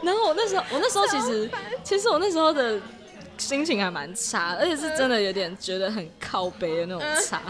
[0.04, 1.50] 然后我那时候，我那时候其实，
[1.84, 2.80] 其实我那时候的
[3.38, 7.42] 心情还蛮差，而且是真的有点觉得很靠背的那种差。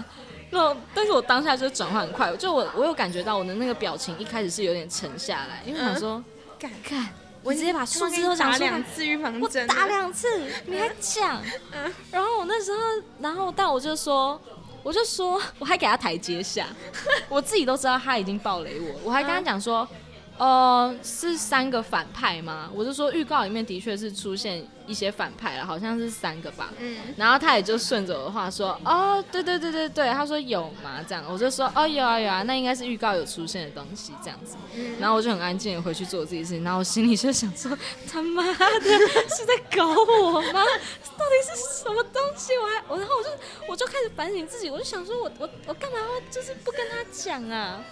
[0.51, 6.23] 然后，但是我当下就转换很快，就我我有感觉到我的那个表情一开始是有点沉下来，因为想说，
[6.59, 7.09] 干，看
[7.43, 10.27] 我直接把数字都打讲出来两，次预防我针，打两次，
[10.67, 11.41] 你还讲？
[12.11, 12.79] 然后我那时候，
[13.21, 14.41] 然后但我就说，
[14.83, 16.67] 我就说， 我还给他台阶下，
[17.29, 19.89] 我自己都知道他已经暴雷我，我还跟他讲说。
[20.41, 22.71] 呃，是三个反派吗？
[22.75, 26.71] 我是说预告里面的确是出现一些反派了，好像是三个吧。
[26.79, 31.01] 嗯然后他也就顺着我的话说，哦，对对对对对，他说有嘛？
[31.09, 34.57] 这样，我就说，哦，有啊有啊，那应该是预告有出现的东西这样子。
[34.75, 37.71] 嗯然后我就很安静的回去做我自己的事情，然后我心里就想说，
[38.11, 38.81] 他妈的
[39.29, 40.65] 是在搞我吗？
[41.21, 42.53] 到底是什么东西？
[42.59, 43.29] 我还我，然后我就
[43.69, 47.83] 我就开始反省自己，我就想说我我我干嘛要就是不跟他讲啊？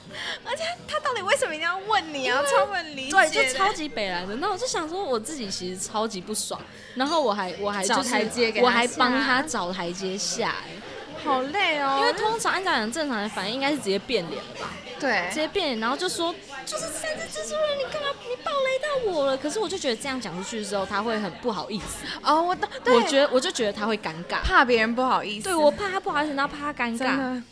[0.44, 2.42] 而且他到底为什么一定要问你啊？
[2.50, 4.34] 超不能理解对，就超级北来的。
[4.36, 6.60] 那我就想说，我自己其实超级不爽，
[6.94, 15.26] 然后我还我还就是找台阶给他我还帮他找台阶下、哎，好累哦，因为通常按照讲正常的反应应该是直接变脸吧，对。
[15.28, 16.34] 直接变脸，然后就说
[16.66, 19.36] 就是三只蜘蛛人，你干嘛你暴雷到我了？
[19.36, 27.42] 可是我就觉得这样讲出去之后，他会很不好意思，哦，我懂，对我觉得我就觉得他会尴尬，怕别人不好意思，对我怕他不好意思，然后怕他尴尬，真的，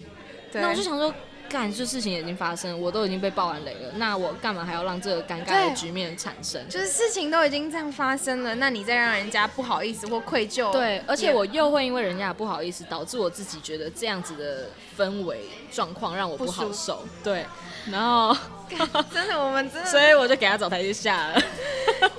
[0.53, 1.15] 对，那我就想说。
[1.57, 6.61] 干，这事情已经发生，我都已经被爆完雷了，那我干嘛还要让这个尴尬的局面产生？
[6.69, 17.07] 就是事情都已经这样发生了，那你再让人家不好意思或愧疚，对，而且我又会因为人家不好意思，导致我自己觉得这样子的氛围状况让我不好受。
[17.25, 17.47] 对，
[17.91, 18.37] 然后
[19.11, 21.43] 真的我们真的， 所以我就给他找台阶下了。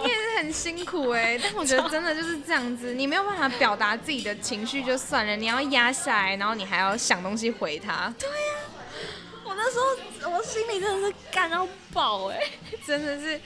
[0.04, 8.12] 你也是很辛苦哎，但我觉得真的就是这样子，你没有办法表达自己的情绪就算了，你要压下来，然后你还要想东西回他。
[8.17, 8.36] 对呀，
[8.73, 8.77] 我
[9.58, 12.39] 那时候我心里真的是干到爆哎，
[12.86, 13.39] 真的是。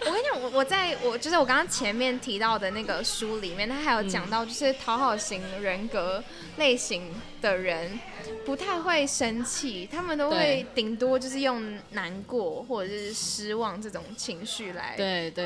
[0.00, 6.22] 我跟你讲，我我在我就是我刚刚前面提到的那个书里面，他还有讲到，就是讨好型人格
[6.56, 7.98] 类型的人。
[8.44, 14.94] 不太会生气，他们都会顶多就是用难过或者是失望这种情绪来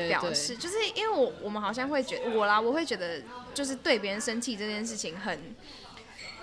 [0.09, 3.21] 表示，就是因为我我们好像会觉得我啦，我会觉得
[3.53, 5.55] 就是对别人生气这件事情很。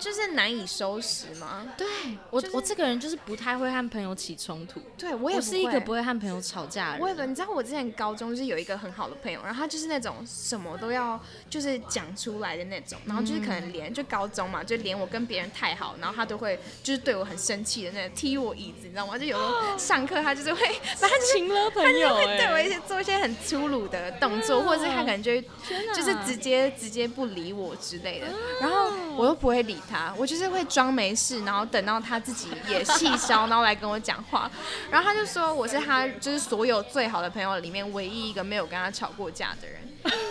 [0.03, 1.65] 就是难以收拾吗？
[1.77, 1.87] 对
[2.29, 4.81] 我，我这个人就是不太会和朋友起冲突。
[4.97, 7.01] 对我也是一个不会和朋友吵架的人。
[7.01, 11.17] 我也不，你知道我之前高中就是有一个很好的朋友，然后他就是那种什么都要
[11.49, 19.17] 就是讲出来的那种，然后就是可能连就高中嘛，就连我跟别人太好，然后他都会就是对我很生气的那种，踢我椅子，你知道吗？
[19.17, 20.59] 就有时候上课他就是会，
[20.99, 28.27] 他情了朋友，他就会对我一些做一些很粗鲁的动作，或者是他可能就就是直接直接不理我之类的，
[28.59, 29.92] 然后我又不会理他。
[30.17, 34.49] 我就是会装没事，然后等到他自己也气消， 然后来跟我讲话。
[34.89, 39.81] 然后他就说我是他就是所有最好的朋友里面唯一一个没有跟他吵过架的人，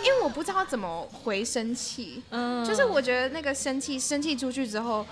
[0.03, 2.21] 因为我不知道怎么回生气。
[2.29, 5.05] 嗯，就是我觉得那个生气生气出去之后。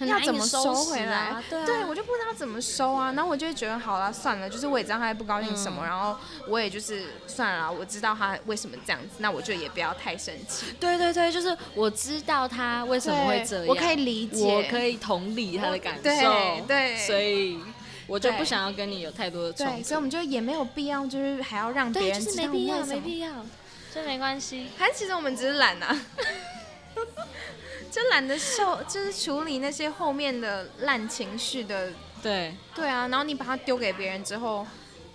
[0.00, 1.42] 要怎么收回来？
[1.48, 3.12] 对，我就不知道怎么收啊。
[3.12, 6.16] 然后我就会觉得，好了，算了，就是我也知道他不高兴什么，然后
[6.48, 10.66] 我也就是算了，我知道他为什么这样子，那我就也不要太生气。
[10.80, 16.02] 对对对，就是我知道他为什么会这样，我可以理解，我可以同理他的感受。
[16.02, 17.58] 对对，所以
[18.06, 19.82] 我就不想要跟你有太多的冲突。
[19.82, 23.30] 所以我们就也没有必要，就是还要让别人知道没必要，没必要，
[23.92, 24.68] 这没关系。
[24.76, 25.96] 还其实我们只是懒啊。
[27.94, 31.92] 就懒得受，就是处理那些后面的烂情绪的。
[32.20, 34.66] 对对啊，然后你把它丢给别人之后，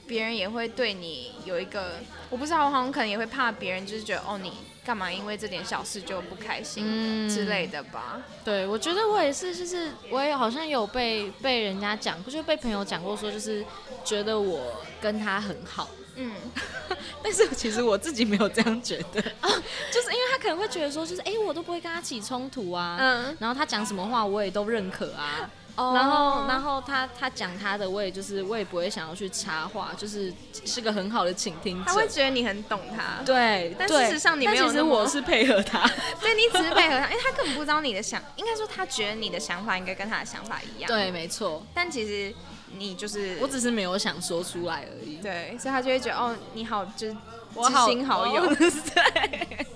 [0.08, 1.96] 别人也会对你有一个，
[2.30, 4.54] 我不知道，我好像可能也会怕别人就是觉得哦，你
[4.86, 8.22] 干嘛因为这点小事就不开心之类的吧。
[8.46, 13.66] 对，我觉得我也是，就是我也好像有被被人家讲，就被朋友讲过说，就是
[14.06, 15.90] 觉得我跟他很好。
[16.22, 16.32] 嗯，
[17.24, 19.22] 但是其实我自己没有这样觉得。
[19.40, 19.50] 啊，
[19.92, 30.34] 就是因为他可能会觉得说，就是哎，我都不会跟他起冲突啊，嗯，然后他讲什么话我也都认可啊，然后然后他他讲他的，我也就是我也不会想要去插话，就是
[30.66, 35.88] 是个很好的倾听者，他会觉得你很懂他，对，但事实上你没有，其实我是配合他，
[36.20, 42.36] 对你只是配合他，因为他根本不知道你的想，应该说他觉得你的想法应该跟他的想法一样，对，没错，但其实。
[42.78, 45.18] 你就是，我只是没有想说出来而已。
[45.18, 48.46] 对，所以他就会觉得，哦，你好，就是知心好友。
[48.56, 49.68] 对。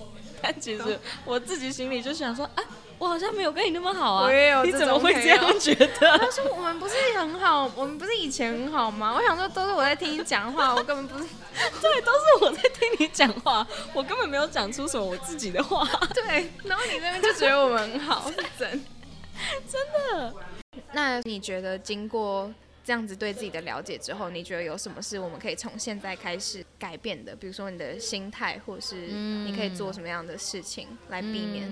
[0.41, 2.63] 但其实我自己心里就想说，啊，
[2.97, 4.23] 我好像没有跟你那么好啊。
[4.23, 5.87] 我也有，你怎么会这样觉得？
[6.19, 9.13] 他说我们不是很好，我们不是以前很好吗？
[9.15, 11.23] 我想说，都是我在听你讲话，我根本不是。
[11.81, 15.87] 对，都是我在听你讲话，我根本没有讲出什么我自己的话。
[16.13, 18.85] 对，然后你那边就觉得我们很好，是真，
[19.71, 20.33] 真的。
[20.91, 22.51] 那你觉得经过？
[22.83, 27.35] 这样子对自己的了解之后，你觉得有什么是我们可以从现在开始改变的？
[27.35, 31.71] 比如说你的心态，或是你可以做什么样的事情来避免？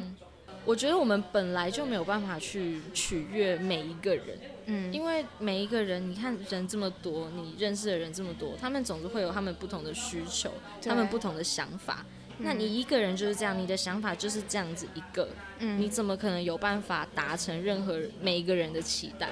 [0.64, 10.52] 我觉得我们本来就没有办法去取悦每一个人，嗯，因为每一个人，你看人这么多，你认识的人这么多，他们总是会有他们不同的需求，
[10.84, 12.06] 他们不同的想法。
[12.38, 15.28] 那你一个人就是这样，你的想法就是这样子一个，
[15.60, 19.30] 嗯，你怎么可能有办法达成任何每一个人的期待？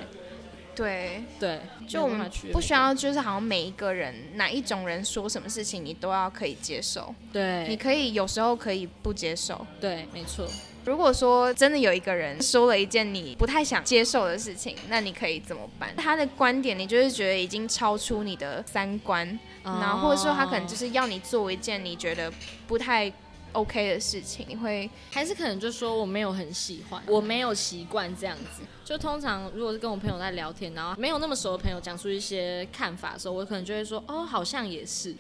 [0.80, 7.14] 对对，就我们不需要，就是好像每一个人哪一种人说什么事情，你都要可以接受。
[7.34, 9.68] 对，你可以有时候可以不接受。
[9.82, 10.48] 对，没错。
[10.86, 15.94] 如果说真的有一个人说了一件你不太想接受的事情，那你可以怎么办？
[15.98, 22.32] 他的观点你就是觉得已经超出你的三观，然后或者说他可能就是要你做一件你觉得
[22.66, 23.12] 不太。
[23.54, 28.64] OK 的事情，你会还是可能就说我没有很喜欢，我没有习惯这样子。
[28.84, 35.16] 就通常如果是跟我朋友在聊天，然后没有那么熟的朋友讲出一些看法的时候，我可能就会说哦，好像也是。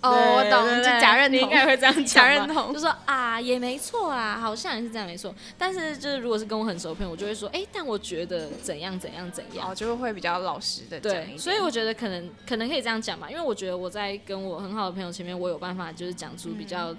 [0.00, 5.34] 哦，我懂，就假认同，应该会这样假认同，就说啊，也没错啊，好像也是这样没错。
[5.58, 11.36] 但是就是如果是跟我很熟的朋友，我就会说，哎，但我觉得怎样怎样怎样，哦，就会比较老实的对。
[11.36, 16.96] 所以我觉得可能可能可以这样讲吧，因为我觉得我在跟我很好的朋友前面，我有办法就是讲出比较。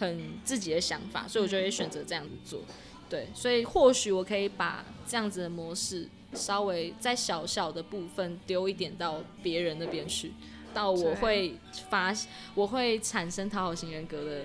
[0.00, 2.62] 很自己的想法，所以我就会选择这样子做。
[3.08, 10.32] 对，所以或许我可以把这样子的模式稍微在小小的部分丢一点到别人那边去，
[10.72, 11.56] 到我会
[11.90, 12.14] 发，
[12.54, 14.42] 我会产生讨好型人格的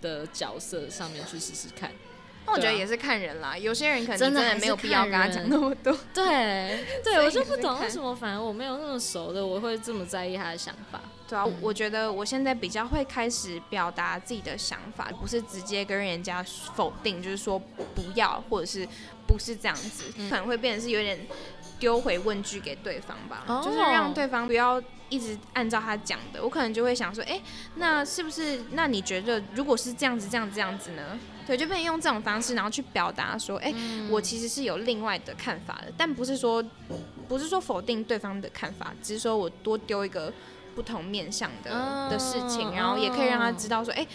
[0.00, 1.90] 的角色上面去试试看。
[2.46, 5.96] 那我觉得也是看人啦，有些人可能真的没有必要跟他讲那么多。
[6.12, 11.00] 对，对我就不懂为什么，反正我没有那么熟的，我会这么在意他的想法。
[11.30, 16.42] 对啊，我觉得我现在比较会开始表达自己的想法，不是直接跟人家
[16.74, 18.84] 否定，就是说不要，或者是
[19.28, 21.16] 不是这样子，可能会变成是有点
[21.78, 26.42] 丢回问句给对方吧，就是让对方不要一直按照他讲的。
[26.42, 27.40] 我可能就会想说，哎，
[27.76, 28.60] 那是不是？
[28.72, 31.16] 那你觉得如果是这样子、这样子、这样子呢？
[31.46, 33.72] 对，就可以用这种方式，然后去表达说，哎，
[34.10, 36.60] 我其实是有另外的看法的，但不是说
[37.28, 40.32] 不是说否定对方的看法，只是说我多丢一个。
[40.74, 41.70] 不同面向的
[42.10, 44.06] 的事情，然后也可以让他知道说，哎，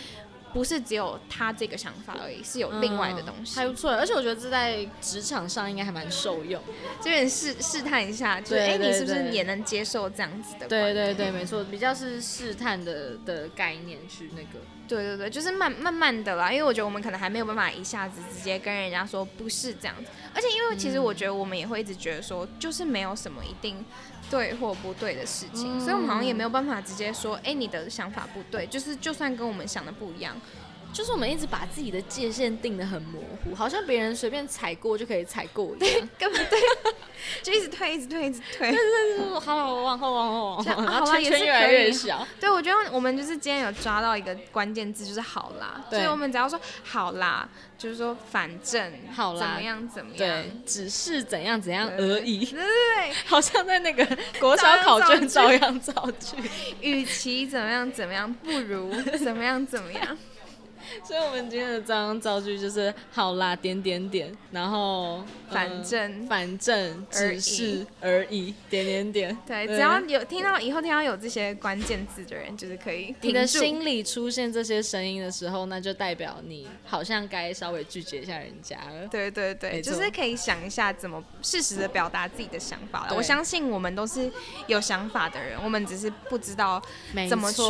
[0.53, 3.91] 不是只有他这个想法而已，是有另外的东西，还不错。
[3.91, 6.62] 而且我觉得这在职场上应该还蛮受用，
[7.01, 10.68] 这边试试探一下，就哎，你是不是也能接受这样子的？
[10.68, 14.66] 对对对，没错，比较是试探的的概念去那个。
[14.88, 23.84] 对对对，就是慢慢慢的啦，因为我觉得我们可能还没有办法一下子直接跟人家说不是这样子，而且因为其实我觉得我们也会一直觉得说，就是没有什么一定
[24.30, 30.36] 对或不对的事情，所以我们好像也没有办法直接说，哎，你的想法不对，就是就算跟我们想的不一样。
[30.96, 36.58] 就是我们一直把自己的界限定的很模糊，好像别人随便踩过就可以踩过一样，根本 对，
[37.43, 38.72] 就一直推，一直推，一直推。
[38.72, 42.26] 对对对，好好往后往后往后，然后圈圈越来越小。
[42.39, 45.84] 对，我觉得我们就是今天有抓到一个关键字，就是好啦。
[45.89, 52.46] 所以我们只要说好啦，就是说反正好啦，怎么样怎么样，对，只是怎样怎样而已。
[52.46, 56.38] 对对对， 好像在那个国小考卷照样造句。
[56.80, 60.18] 与其怎么样怎么样，不如怎么样怎么样。
[61.04, 69.38] 所以，我们今天的这样造句就是好啦，点点点，然后反正反正只是而已，点点点。
[69.46, 73.16] 对，只要有听到以后听到有这些关键字的人，就是可以。
[73.22, 79.08] 你的心里出现这些声音的时候，那就代表你好像该稍微拒绝一下人家了。
[79.08, 83.16] 对对对，就是可以想一下怎么适时的表达自己的想法了。
[83.16, 84.32] 我相信我们都是
[84.68, 86.82] 有想法的人，我们只是不知道
[87.30, 87.62] 怎么去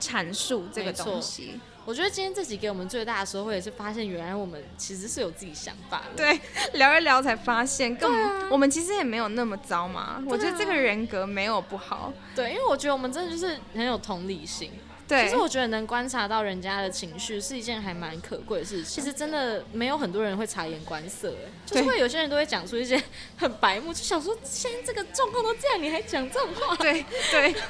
[0.00, 1.60] 阐述这个东西。
[1.90, 6.22] 我觉得今天这集给我们最大的收获，也是发现原来我们其实是有自己想法的。
[6.22, 6.40] 对，
[6.78, 10.22] 聊一聊才发现，根本我们其实也没有那么糟嘛。
[10.28, 12.12] 我觉得这个人格没有不好。
[12.32, 14.70] 对，因为我觉得我们真的就是很有同理心。
[15.08, 18.84] 对，其实我觉得能观察到人家的情绪是一件还蛮可贵的事情。
[18.84, 23.02] 其实真的没有很多人会察言观色，哎，就是会有些人都会讲出一些
[23.36, 26.76] 很白目，就想说现在这个状况都这样，你还讲这种话？
[26.76, 27.52] 对对。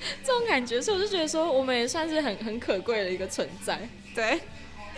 [0.24, 3.88] 这种感觉，所以我就觉得说，我们也算是很很可贵的一个存在。
[4.14, 4.40] 对，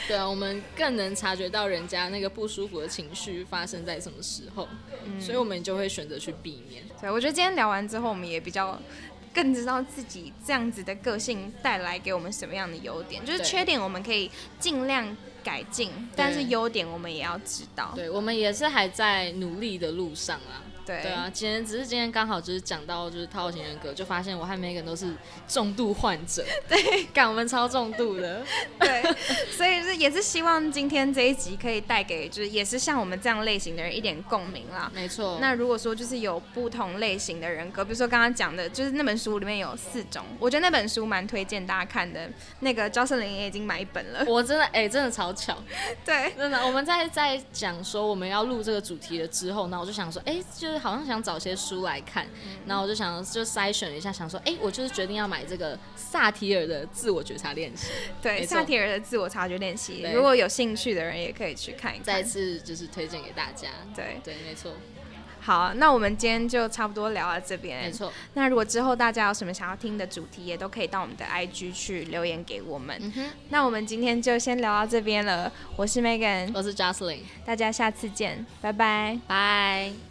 [0.08, 4.68] 对啊，我们更能察觉到人家那个不舒服的情绪发生在什么时候，
[5.20, 6.82] 所以我们就会选择去避免。
[7.00, 8.80] 对，我觉得今天聊完之后，我们也比较
[9.34, 17.92] 更知道自己这样子的个性带来给我们什么样的优点，就是缺点我们可以尽量改进，但是优点我们也要知道。
[17.94, 20.64] 对，我们也是还在努力的路上啊。
[20.86, 25.14] 对啊，今天只是今天刚好就是讲到就是讨好型人格，就发现我和 Megan 都是
[25.48, 28.42] 重度患者， 对，感我们超重度的，
[28.78, 29.02] 对，
[29.56, 34.90] 所以是也是希望今天这一集可以带给就是也是像我们这样类型的人一点共鸣啦。
[34.94, 35.38] 没错。
[35.40, 42.28] 那如果说就是有不同类型的人格，比如说刚刚讲的，就是那本书里面有四种，我觉得那本书蛮推荐大家看的。
[42.60, 45.56] 那个赵胜林也已经买一本了，我真的哎，真的超巧，
[46.04, 46.64] 对，真的。
[46.66, 50.80] 我们在在讲说我们要录这个主题了之后，那我就想说，哎，就是。
[50.80, 52.26] 好像想找些书来看，
[52.66, 57.88] 然后我就想就筛选了一下，想说，哎，我就是决定要买这个萨提尔的自我觉察练习。
[58.22, 62.04] 对，萨提尔的自我察觉练习，如果有兴趣的人也可以去看一看。
[62.04, 63.68] 再次就是推荐给大家。
[63.94, 64.72] 对对，没错。
[65.42, 67.82] 好，那我们今天就差不多聊到这边。
[67.82, 68.12] 没错。
[68.34, 72.96] 那如果之后大家有什么想要听的主题，也都可以到我们的 IG 去留言给我们。
[73.16, 73.30] 嗯。
[73.50, 75.52] 那我们今天就先聊到这边了。
[75.76, 80.09] 我是 Megan，我是 Jocelyn，大家下次见，拜拜，拜。